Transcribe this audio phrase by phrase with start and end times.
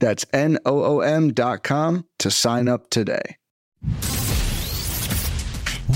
[0.00, 3.36] That's N O O M.com to sign up today.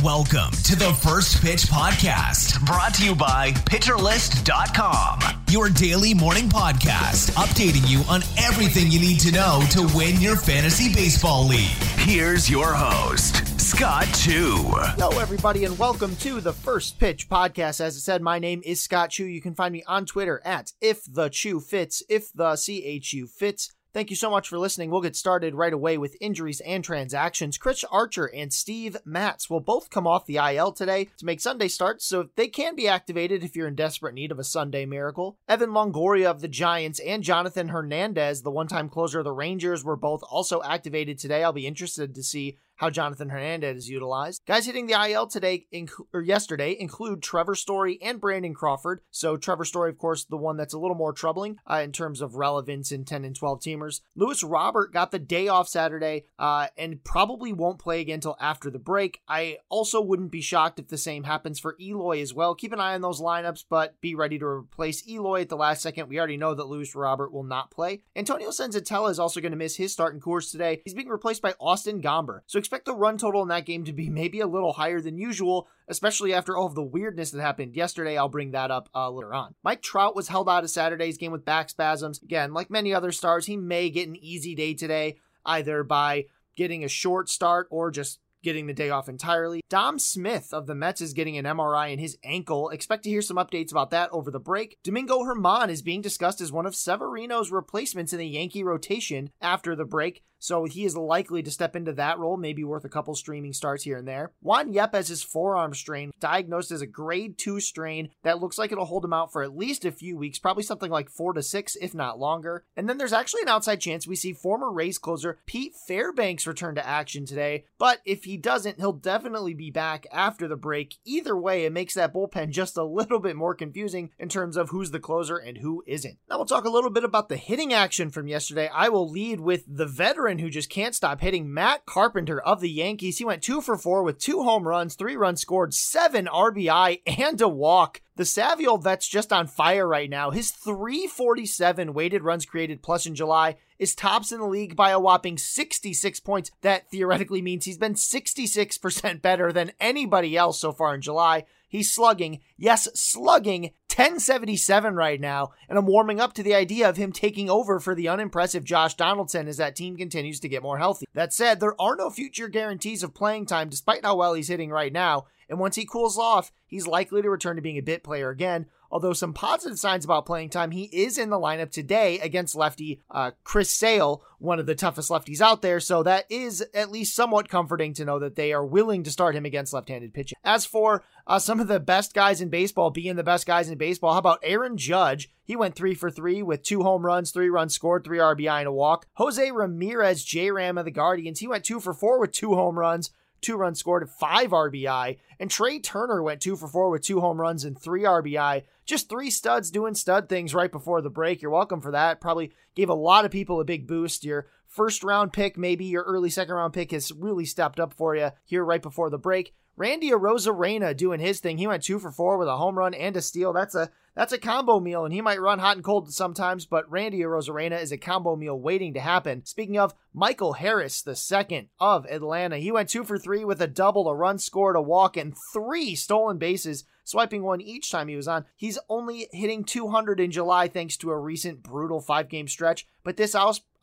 [0.02, 7.30] Welcome to the First Pitch Podcast, brought to you by PitcherList.com, your daily morning podcast,
[7.32, 11.70] updating you on everything you need to know to win your fantasy baseball league.
[11.98, 14.56] Here's your host, Scott Chu.
[14.58, 17.80] Hello, everybody, and welcome to the First Pitch Podcast.
[17.80, 19.24] As I said, my name is Scott Chu.
[19.24, 23.14] You can find me on Twitter at if the Chu fits, if the C H
[23.14, 23.72] U fits.
[23.94, 24.90] Thank you so much for listening.
[24.90, 27.56] We'll get started right away with injuries and transactions.
[27.56, 31.68] Chris Archer and Steve Matz will both come off the IL today to make Sunday
[31.68, 35.38] starts, so they can be activated if you're in desperate need of a Sunday miracle.
[35.48, 39.84] Evan Longoria of the Giants and Jonathan Hernandez, the one time closer of the Rangers,
[39.84, 41.44] were both also activated today.
[41.44, 44.42] I'll be interested to see how Jonathan Hernandez is utilized.
[44.46, 49.00] Guys hitting the IL today inc- or yesterday include Trevor Story and Brandon Crawford.
[49.10, 52.20] So Trevor Story, of Coors, the one that's a little more troubling uh, in terms
[52.20, 54.00] of relevance in 10 and 12 teamers.
[54.16, 58.70] Luis Robert got the day off Saturday uh, and probably won't play again until after
[58.70, 59.20] the break.
[59.28, 62.54] I also wouldn't be shocked if the same happens for Eloy as well.
[62.54, 65.82] Keep an eye on those lineups, but be ready to replace Eloy at the last
[65.82, 66.08] second.
[66.08, 68.02] We already know that Luis Robert will not play.
[68.16, 70.80] Antonio Senzatela is also going to miss his start in course today.
[70.84, 72.40] He's being replaced by Austin Gomber.
[72.46, 75.18] So expect the run total in that game to be maybe a little higher than
[75.18, 78.16] usual, especially after all of the weirdness that happened yesterday.
[78.16, 79.54] I'll bring that up uh, later on.
[79.62, 82.22] Mike Trout was held out of Saturday's game with back spasms.
[82.22, 86.24] Again, like many other stars, he may get an easy day today, either by
[86.56, 89.62] getting a short start or just getting the day off entirely.
[89.68, 92.68] Dom Smith of the Mets is getting an MRI in his ankle.
[92.68, 94.76] Expect to hear some updates about that over the break.
[94.84, 99.74] Domingo German is being discussed as one of Severino's replacements in the Yankee rotation after
[99.74, 100.22] the break.
[100.44, 103.82] So he is likely to step into that role, maybe worth a couple streaming starts
[103.82, 104.32] here and there.
[104.42, 108.84] Juan Yepez his forearm strain, diagnosed as a grade 2 strain that looks like it'll
[108.84, 111.76] hold him out for at least a few weeks, probably something like 4 to 6
[111.76, 112.62] if not longer.
[112.76, 116.74] And then there's actually an outside chance we see former Rays closer Pete Fairbanks return
[116.74, 120.96] to action today, but if he doesn't, he'll definitely be back after the break.
[121.06, 124.68] Either way, it makes that bullpen just a little bit more confusing in terms of
[124.68, 126.18] who's the closer and who isn't.
[126.28, 128.68] Now we'll talk a little bit about the hitting action from yesterday.
[128.70, 132.70] I will lead with the veteran who just can't stop hitting, Matt Carpenter of the
[132.70, 133.18] Yankees.
[133.18, 137.40] He went two for four with two home runs, three runs scored, seven RBI, and
[137.40, 138.00] a walk.
[138.16, 140.30] The savvy old vet's just on fire right now.
[140.30, 145.00] His 347 weighted runs created plus in July is tops in the league by a
[145.00, 146.50] whopping 66 points.
[146.62, 151.44] That theoretically means he's been 66% better than anybody else so far in July.
[151.68, 156.96] He's slugging, yes, slugging 1077 right now, and I'm warming up to the idea of
[156.96, 160.78] him taking over for the unimpressive Josh Donaldson as that team continues to get more
[160.78, 161.06] healthy.
[161.14, 164.70] That said, there are no future guarantees of playing time despite how well he's hitting
[164.70, 168.04] right now, and once he cools off, he's likely to return to being a bit
[168.04, 168.66] player again.
[168.94, 173.02] Although some positive signs about playing time, he is in the lineup today against lefty
[173.10, 175.80] uh, Chris Sale, one of the toughest lefties out there.
[175.80, 179.34] So that is at least somewhat comforting to know that they are willing to start
[179.34, 180.38] him against left-handed pitching.
[180.44, 183.76] As for uh, some of the best guys in baseball being the best guys in
[183.78, 185.28] baseball, how about Aaron Judge?
[185.42, 188.68] He went three for three with two home runs, three runs scored, three RBI and
[188.68, 189.06] a walk.
[189.14, 192.78] Jose Ramirez, J Ram of the Guardians, he went two for four with two home
[192.78, 193.10] runs
[193.44, 195.18] two runs scored, five RBI.
[195.38, 198.62] And Trey Turner went two for four with two home runs and three RBI.
[198.84, 201.40] Just three studs doing stud things right before the break.
[201.40, 202.20] You're welcome for that.
[202.20, 204.24] Probably gave a lot of people a big boost.
[204.24, 208.16] Your first round pick, maybe your early second round pick has really stepped up for
[208.16, 209.54] you here right before the break.
[209.76, 211.58] Randy Arozarena doing his thing.
[211.58, 213.52] He went two for four with a home run and a steal.
[213.52, 216.90] That's a that's a combo meal, and he might run hot and cold sometimes, but
[216.90, 219.44] Randy Arozarena is a combo meal waiting to happen.
[219.44, 223.66] Speaking of Michael Harris, the second of Atlanta, he went two for three with a
[223.66, 228.16] double, a run scored, a walk, and three stolen bases, swiping one each time he
[228.16, 228.44] was on.
[228.56, 233.16] He's only hitting 200 in July thanks to a recent brutal five game stretch, but
[233.16, 233.34] this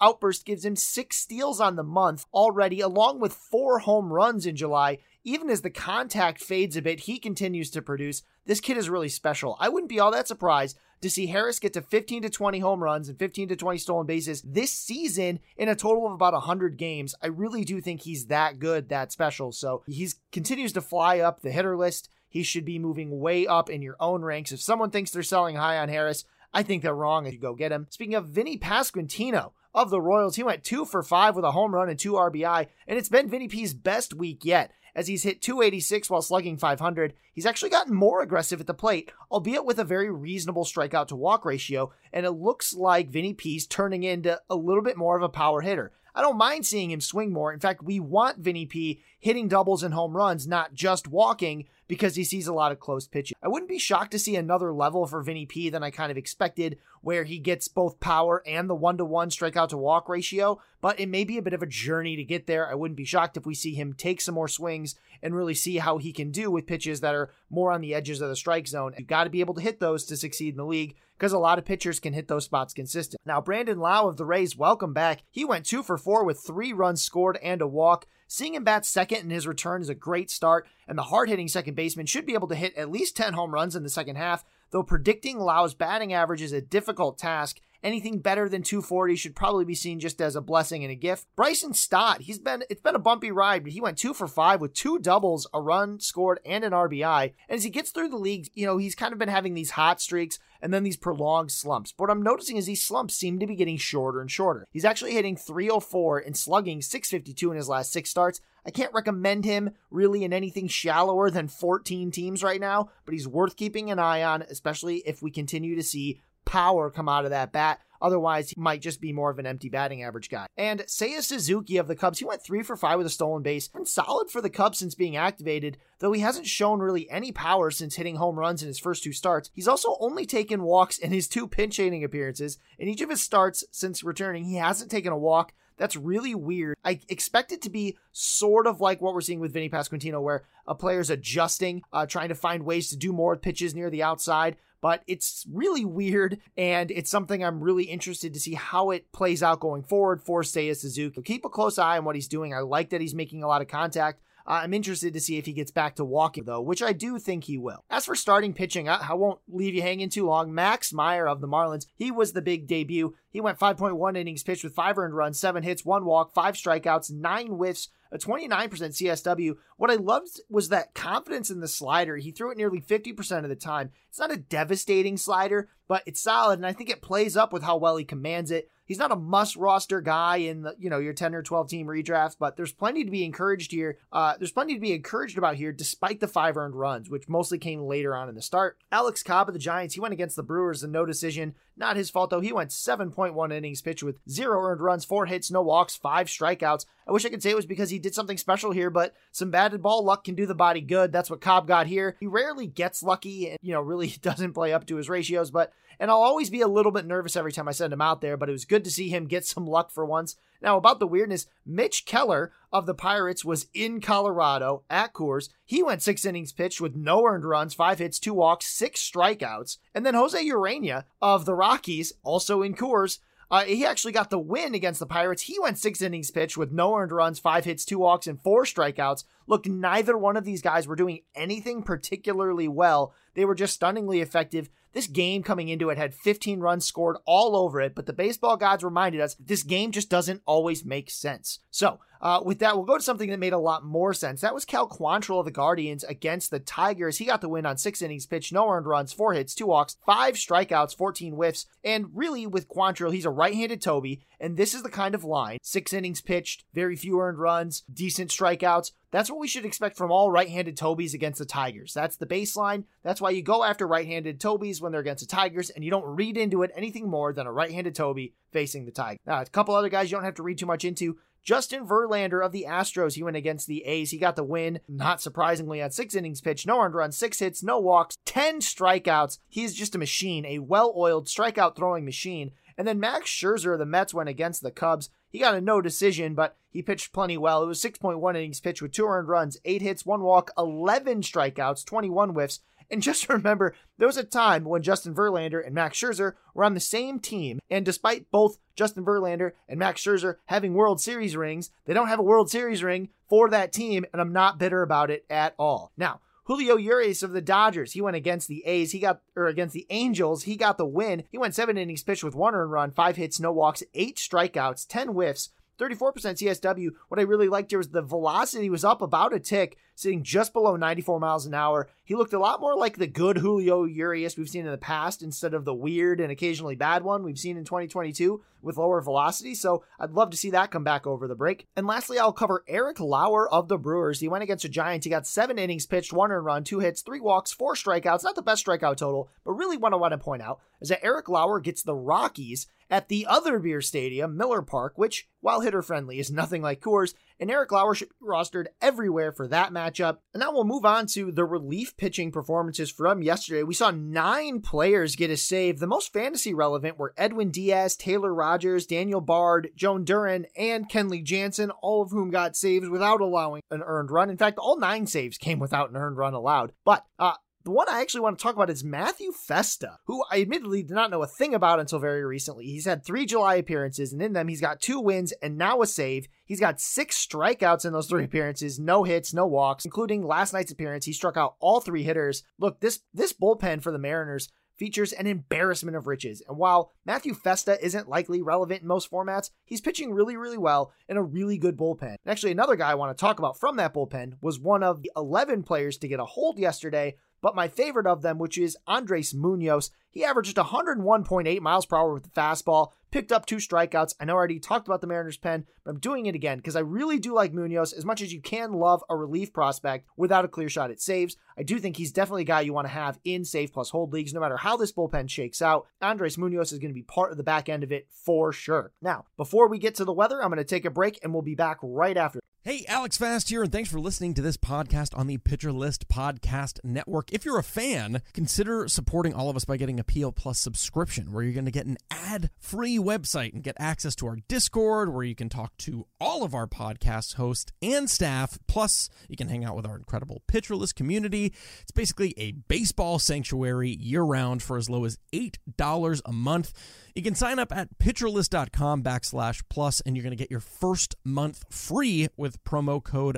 [0.01, 4.55] outburst gives him six steals on the month already, along with four home runs in
[4.55, 8.23] July even as the contact fades a bit, he continues to produce.
[8.45, 9.55] This kid is really special.
[9.59, 12.83] I wouldn't be all that surprised to see Harris get to 15 to 20 home
[12.83, 16.77] runs and 15 to 20 stolen bases this season in a total of about 100
[16.77, 17.15] games.
[17.21, 19.51] I really do think he's that good, that special.
[19.51, 22.09] So he continues to fly up the hitter list.
[22.29, 24.51] He should be moving way up in your own ranks.
[24.51, 26.23] If someone thinks they're selling high on Harris,
[26.53, 27.87] I think they're wrong if you go get him.
[27.89, 30.35] Speaking of Vinny Pasquantino, of the Royals.
[30.35, 33.29] He went two for five with a home run and two RBI, and it's been
[33.29, 37.13] Vinny P's best week yet as he's hit 286 while slugging 500.
[37.33, 41.15] He's actually gotten more aggressive at the plate, albeit with a very reasonable strikeout to
[41.15, 45.23] walk ratio, and it looks like Vinny P's turning into a little bit more of
[45.23, 45.91] a power hitter.
[46.13, 47.53] I don't mind seeing him swing more.
[47.53, 52.15] In fact, we want Vinny P hitting doubles and home runs, not just walking, because
[52.15, 53.35] he sees a lot of close pitches.
[53.43, 56.17] I wouldn't be shocked to see another level for Vinny P than I kind of
[56.17, 60.59] expected, where he gets both power and the one to one strikeout to walk ratio,
[60.81, 62.69] but it may be a bit of a journey to get there.
[62.69, 65.77] I wouldn't be shocked if we see him take some more swings and really see
[65.77, 68.67] how he can do with pitches that are more on the edges of the strike
[68.67, 68.93] zone.
[68.97, 71.37] You've got to be able to hit those to succeed in the league because a
[71.37, 73.21] lot of pitchers can hit those spots consistent.
[73.27, 75.21] Now, Brandon Lowe of the Rays, welcome back.
[75.29, 78.07] He went two for four with three runs scored and a walk.
[78.27, 81.47] Seeing him bat second in his return is a great start, and the hard hitting
[81.47, 84.15] second baseman should be able to hit at least 10 home runs in the second
[84.15, 89.35] half, though predicting Lowe's batting average is a difficult task Anything better than 240 should
[89.35, 91.25] probably be seen just as a blessing and a gift.
[91.35, 94.61] Bryson Stott, he's been it's been a bumpy ride, but he went two for five
[94.61, 97.33] with two doubles, a run scored, and an RBI.
[97.49, 99.71] And as he gets through the league, you know, he's kind of been having these
[99.71, 101.91] hot streaks and then these prolonged slumps.
[101.91, 104.65] But what I'm noticing is these slumps seem to be getting shorter and shorter.
[104.71, 108.41] He's actually hitting 304 and slugging 652 in his last six starts.
[108.65, 113.27] I can't recommend him really in anything shallower than 14 teams right now, but he's
[113.27, 117.31] worth keeping an eye on, especially if we continue to see power come out of
[117.31, 117.79] that bat.
[118.01, 120.47] Otherwise, he might just be more of an empty batting average guy.
[120.57, 123.67] And Seiya Suzuki of the Cubs, he went three for five with a stolen base.
[123.67, 127.71] Been solid for the Cubs since being activated, though he hasn't shown really any power
[127.71, 129.49] since hitting home runs in his first two starts.
[129.53, 132.57] He's also only taken walks in his two pinch hitting appearances.
[132.79, 135.53] In each of his starts since returning, he hasn't taken a walk.
[135.77, 136.77] That's really weird.
[136.85, 140.43] I expect it to be sort of like what we're seeing with Vinny Pasquantino, where
[140.67, 144.57] a player's adjusting, uh, trying to find ways to do more pitches near the outside
[144.81, 149.41] but it's really weird and it's something I'm really interested to see how it plays
[149.43, 151.21] out going forward for Seiya Suzuki.
[151.21, 152.53] Keep a close eye on what he's doing.
[152.53, 154.21] I like that he's making a lot of contact.
[154.45, 157.19] Uh, I'm interested to see if he gets back to walking, though, which I do
[157.19, 157.85] think he will.
[157.89, 160.53] As for starting pitching, I, I, won't leave you hanging too long.
[160.53, 163.13] Max Meyer of the Marlins, he was the big debut.
[163.29, 167.11] He went 5.1 innings pitched with five earned runs, seven hits, one walk, five strikeouts,
[167.11, 169.55] nine whiffs, a 29% CSW.
[169.77, 172.17] What I loved was that confidence in the slider.
[172.17, 173.91] He threw it nearly 50% of the time.
[174.09, 177.63] It's not a devastating slider, but it's solid, and I think it plays up with
[177.63, 178.69] how well he commands it.
[178.85, 181.87] He's not a must roster guy in the you know your 10 or 12 team
[181.87, 183.97] redraft, but there's plenty to be encouraged here.
[184.11, 187.57] Uh, there's plenty to be encouraged about here, despite the five earned runs, which mostly
[187.57, 188.77] came later on in the start.
[188.91, 191.55] Alex Cobb of the Giants, he went against the Brewers in no decision.
[191.81, 192.41] Not his fault though.
[192.41, 196.85] He went 7.1 innings pitched with zero earned runs, four hits, no walks, five strikeouts.
[197.07, 199.49] I wish I could say it was because he did something special here, but some
[199.49, 201.11] batted ball luck can do the body good.
[201.11, 202.15] That's what Cobb got here.
[202.19, 205.73] He rarely gets lucky and, you know, really doesn't play up to his ratios, but
[206.01, 208.35] and I'll always be a little bit nervous every time I send him out there,
[208.35, 210.35] but it was good to see him get some luck for once.
[210.59, 215.49] Now, about the weirdness, Mitch Keller of the Pirates was in Colorado at Coors.
[215.63, 219.77] He went six innings pitched with no earned runs, five hits, two walks, six strikeouts.
[219.93, 223.19] And then Jose Urena of the Rockies, also in Coors,
[223.51, 225.43] uh, he actually got the win against the Pirates.
[225.43, 228.63] He went six innings pitched with no earned runs, five hits, two walks, and four
[228.63, 229.25] strikeouts.
[229.45, 233.13] Look, neither one of these guys were doing anything particularly well.
[233.33, 234.69] They were just stunningly effective.
[234.93, 238.57] This game coming into it had 15 runs scored all over it, but the baseball
[238.57, 241.59] gods reminded us this game just doesn't always make sense.
[241.69, 244.41] So, uh, with that, we'll go to something that made a lot more sense.
[244.41, 247.17] That was Cal Quantrill of the Guardians against the Tigers.
[247.17, 249.97] He got the win on six innings pitched, no earned runs, four hits, two walks,
[250.05, 251.65] five strikeouts, 14 whiffs.
[251.83, 255.23] And really, with Quantrill, he's a right handed Toby, and this is the kind of
[255.23, 258.91] line six innings pitched, very few earned runs, decent strikeouts.
[259.11, 261.93] That's what we should expect from all right handed Tobys against the Tigers.
[261.93, 262.85] That's the baseline.
[263.03, 265.91] That's why you go after right handed Tobys when they're against the Tigers, and you
[265.91, 269.19] don't read into it anything more than a right handed Toby facing the Tigers.
[269.25, 271.17] Now, a couple other guys you don't have to read too much into.
[271.43, 274.11] Justin Verlander of the Astros, he went against the A's.
[274.11, 277.63] He got the win, not surprisingly, at six innings pitched, no earned runs, six hits,
[277.63, 279.39] no walks, 10 strikeouts.
[279.49, 282.51] He's just a machine, a well oiled strikeout throwing machine.
[282.77, 285.09] And then Max Scherzer of the Mets went against the Cubs.
[285.31, 287.63] He got a no decision, but he pitched plenty well.
[287.63, 291.85] It was 6.1 innings pitched with two earned runs, eight hits, one walk, 11 strikeouts,
[291.85, 292.59] 21 whiffs.
[292.89, 296.73] And just remember, there was a time when Justin Verlander and Max Scherzer were on
[296.73, 297.59] the same team.
[297.69, 302.19] And despite both Justin Verlander and Max Scherzer having World Series rings, they don't have
[302.19, 304.05] a World Series ring for that team.
[304.11, 305.91] And I'm not bitter about it at all.
[305.95, 308.91] Now, Julio Urias of the Dodgers, he went against the A's.
[308.91, 311.23] He got, or against the Angels, he got the win.
[311.29, 314.87] He went seven innings pitched with one earned run, five hits, no walks, eight strikeouts,
[314.87, 315.49] 10 whiffs.
[315.79, 316.89] 34% CSW.
[317.07, 320.53] What I really liked here was the velocity was up about a tick, sitting just
[320.53, 321.89] below 94 miles an hour.
[322.03, 325.21] He looked a lot more like the good Julio Urias we've seen in the past
[325.21, 329.55] instead of the weird and occasionally bad one we've seen in 2022 with lower velocity.
[329.55, 331.67] So I'd love to see that come back over the break.
[331.75, 334.19] And lastly, I'll cover Eric Lauer of the Brewers.
[334.19, 335.05] He went against the Giants.
[335.05, 338.23] He got seven innings pitched, one run, two hits, three walks, four strikeouts.
[338.23, 341.03] Not the best strikeout total, but really what I want to point out is that
[341.03, 345.81] Eric Lauer gets the Rockies at the other beer stadium, Miller Park, which, while hitter
[345.81, 350.17] friendly, is nothing like Coors, and Eric Lauer should be rostered everywhere for that matchup.
[350.33, 353.63] And now we'll move on to the relief pitching performances from yesterday.
[353.63, 355.79] We saw nine players get a save.
[355.79, 361.23] The most fantasy relevant were Edwin Diaz, Taylor Rogers, Daniel Bard, Jhoan Duran, and Kenley
[361.23, 364.29] Jansen, all of whom got saves without allowing an earned run.
[364.29, 366.73] In fact, all nine saves came without an earned run allowed.
[366.85, 370.41] But uh, the one I actually want to talk about is Matthew Festa, who I
[370.41, 372.65] admittedly did not know a thing about until very recently.
[372.65, 375.87] He's had three July appearances, and in them, he's got two wins and now a
[375.87, 376.27] save.
[376.45, 380.71] He's got six strikeouts in those three appearances, no hits, no walks, including last night's
[380.71, 381.05] appearance.
[381.05, 382.43] He struck out all three hitters.
[382.59, 384.49] Look, this this bullpen for the Mariners
[384.81, 386.41] features an embarrassment of riches.
[386.47, 390.91] And while Matthew Festa isn't likely relevant in most formats, he's pitching really, really well
[391.07, 392.15] in a really good bullpen.
[392.25, 395.03] And actually, another guy I want to talk about from that bullpen was one of
[395.03, 398.77] the 11 players to get a hold yesterday but my favorite of them, which is
[398.87, 404.15] Andres Munoz, he averaged 101.8 miles per hour with the fastball, picked up two strikeouts.
[404.19, 406.75] I know I already talked about the Mariners pen, but I'm doing it again because
[406.75, 410.45] I really do like Munoz as much as you can love a relief prospect without
[410.45, 411.35] a clear shot at saves.
[411.57, 414.13] I do think he's definitely a guy you want to have in save plus hold
[414.13, 415.87] leagues, no matter how this bullpen shakes out.
[416.01, 418.93] Andres Munoz is going to be part of the back end of it for sure.
[419.01, 421.41] Now, before we get to the weather, I'm going to take a break and we'll
[421.41, 422.39] be back right after.
[422.63, 426.07] Hey, Alex Fast here, and thanks for listening to this podcast on the Pitcher List
[426.07, 427.33] Podcast Network.
[427.33, 431.33] If you're a fan, consider supporting all of us by getting a PL Plus subscription,
[431.33, 435.13] where you're going to get an ad free website and get access to our Discord,
[435.13, 438.57] where you can talk to all of our podcast hosts and staff.
[438.67, 441.53] Plus, you can hang out with our incredible Pitcher List community.
[441.81, 446.73] It's basically a baseball sanctuary year round for as low as $8 a month.
[447.15, 451.15] You can sign up at pitcherlist.com backslash plus, and you're going to get your first
[451.23, 453.37] month free with promo code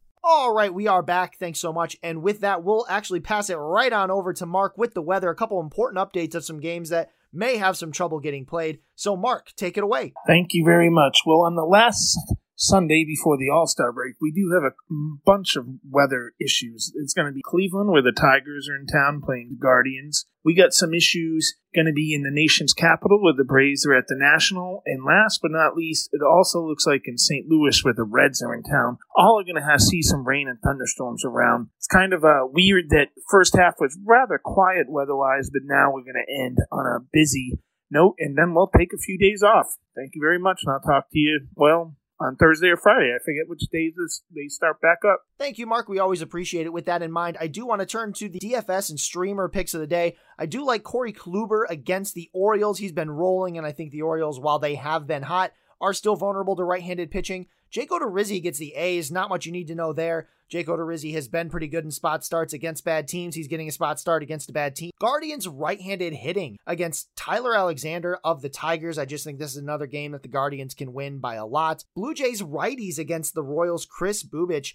[0.23, 1.37] All right, we are back.
[1.39, 1.97] Thanks so much.
[2.03, 5.29] And with that, we'll actually pass it right on over to Mark with the weather.
[5.29, 8.79] A couple important updates of some games that may have some trouble getting played.
[8.93, 10.13] So, Mark, take it away.
[10.27, 11.21] Thank you very much.
[11.25, 12.19] Well, on the last
[12.61, 14.75] Sunday before the All Star break, we do have a
[15.25, 16.93] bunch of weather issues.
[16.95, 20.27] It's going to be Cleveland, where the Tigers are in town playing the Guardians.
[20.45, 23.95] We got some issues going to be in the nation's capital, where the Braves are
[23.95, 24.83] at the National.
[24.85, 27.47] And last but not least, it also looks like in St.
[27.49, 28.99] Louis, where the Reds are in town.
[29.15, 31.69] All are going to have see some rain and thunderstorms around.
[31.77, 36.05] It's kind of uh, weird that first half was rather quiet weather-wise, but now we're
[36.05, 37.57] going to end on a busy
[37.89, 39.77] note, and then we'll take a few days off.
[39.95, 43.13] Thank you very much, and I'll talk to you, well, on Thursday or Friday.
[43.13, 43.93] I forget which days
[44.33, 45.21] they start back up.
[45.37, 45.89] Thank you, Mark.
[45.89, 46.73] We always appreciate it.
[46.73, 49.73] With that in mind, I do want to turn to the DFS and streamer picks
[49.73, 50.15] of the day.
[50.37, 52.79] I do like Corey Kluber against the Orioles.
[52.79, 56.15] He's been rolling, and I think the Orioles, while they have been hot, are still
[56.15, 57.47] vulnerable to right-handed pitching.
[57.69, 59.11] Jake Odorizzi gets the A's.
[59.11, 60.27] Not much you need to know there.
[60.51, 63.35] Jake Odorizzi has been pretty good in spot starts against bad teams.
[63.35, 64.91] He's getting a spot start against a bad team.
[64.99, 68.97] Guardians right-handed hitting against Tyler Alexander of the Tigers.
[68.97, 71.85] I just think this is another game that the Guardians can win by a lot.
[71.95, 73.85] Blue Jays righties against the Royals.
[73.85, 74.73] Kris Bubic.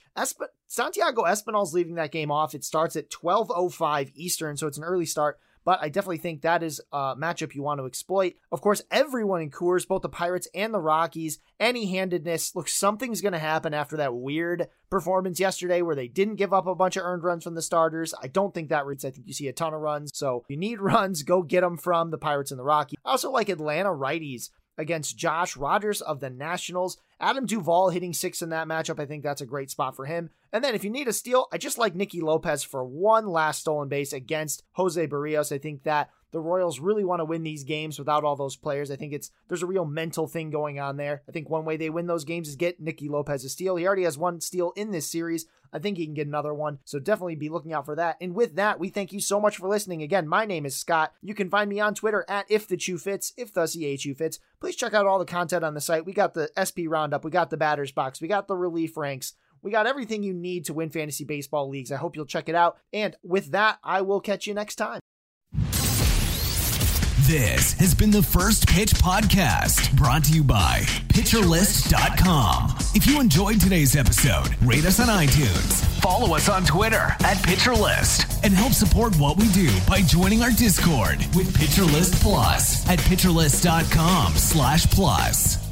[0.66, 2.54] Santiago Espinal's leaving that game off.
[2.54, 6.62] It starts at 12:05 Eastern, so it's an early start but I definitely think that
[6.62, 8.35] is a matchup you want to exploit.
[8.52, 13.20] Of course, everyone in Coors, both the Pirates and the Rockies, any handedness, look, something's
[13.20, 16.96] going to happen after that weird performance yesterday where they didn't give up a bunch
[16.96, 18.14] of earned runs from the starters.
[18.23, 19.04] I don't think that reads.
[19.04, 20.12] I think you see a ton of runs.
[20.14, 23.00] So you need runs, go get them from the Pirates and the Rockies.
[23.04, 26.96] I also like Atlanta righties against Josh Rogers of the Nationals.
[27.20, 29.00] Adam Duvall hitting six in that matchup.
[29.00, 30.30] I think that's a great spot for him.
[30.52, 33.61] And then if you need a steal, I just like Nicky Lopez for one last
[33.61, 35.52] stolen base against Jose Berrios.
[35.52, 38.90] I think that the Royals really want to win these games without all those players.
[38.90, 41.23] I think it's there's a real mental thing going on there.
[41.28, 43.76] I think one way they win those games is get Nicky Lopez a steal.
[43.76, 45.46] He already has one steal in this series.
[45.73, 46.78] I think he can get another one.
[46.85, 48.16] So definitely be looking out for that.
[48.20, 50.02] And with that, we thank you so much for listening.
[50.02, 51.12] Again, my name is Scott.
[51.23, 54.38] You can find me on Twitter at if the Chu fits, if the CHU fits.
[54.61, 56.06] Please check out all the content on the site.
[56.06, 59.35] We got the SP roundup, we got the batters box, we got the relief ranks.
[59.63, 61.91] We got everything you need to win fantasy baseball leagues.
[61.91, 62.79] I hope you'll check it out.
[62.93, 65.01] And with that, I will catch you next time.
[67.27, 72.77] This has been the First Pitch Podcast, brought to you by PitcherList.com.
[72.95, 78.45] If you enjoyed today's episode, rate us on iTunes, follow us on Twitter at PitcherList,
[78.45, 84.35] and help support what we do by joining our Discord with PitcherList Plus at PitcherList.com
[84.35, 85.65] slash plus.